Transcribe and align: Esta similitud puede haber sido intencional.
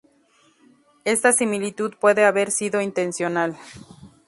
Esta 1.05 1.31
similitud 1.31 1.93
puede 1.99 2.25
haber 2.25 2.49
sido 2.49 2.81
intencional. 2.81 3.55